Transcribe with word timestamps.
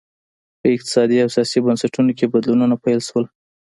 په 0.59 0.67
اقتصادي 0.75 1.17
او 1.23 1.29
سیاسي 1.35 1.59
بنسټونو 1.65 2.11
کې 2.17 2.31
بدلونونه 2.33 2.75
پیل 2.83 2.99
شول 3.07 3.25